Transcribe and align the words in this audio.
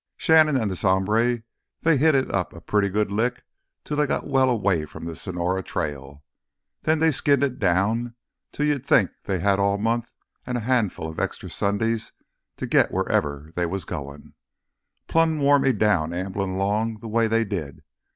"Shannon 0.17 0.57
an' 0.57 0.67
this 0.69 0.81
hombre, 0.81 1.43
they 1.83 1.97
hit 1.97 2.15
it 2.15 2.33
up 2.33 2.53
a 2.53 2.59
pretty 2.61 2.89
good 2.89 3.11
lick 3.11 3.43
till 3.83 3.97
they 3.97 4.07
got 4.07 4.25
well 4.25 4.49
away 4.49 4.83
from 4.87 5.05
th' 5.05 5.15
Sonora 5.15 5.61
trail. 5.61 6.23
Then 6.81 6.97
they 6.97 7.11
skimmed 7.11 7.43
it 7.43 7.59
down 7.59 8.15
till 8.51 8.65
you'd 8.65 8.83
think 8.83 9.11
they 9.25 9.37
had 9.37 9.59
all 9.59 9.77
month 9.77 10.09
an' 10.47 10.57
a 10.57 10.61
handful 10.61 11.07
of 11.07 11.19
extra 11.19 11.51
Sundays 11.51 12.13
to 12.57 12.65
git 12.65 12.91
wherever 12.91 13.53
they 13.55 13.67
was 13.67 13.85
goin'. 13.85 14.33
Plumb 15.07 15.37
wore 15.37 15.59
me 15.59 15.71
down 15.71 16.13
amblin' 16.15 16.57
'long 16.57 16.97
th' 16.99 17.03
way 17.03 17.27
they 17.27 17.43
did. 17.45 17.83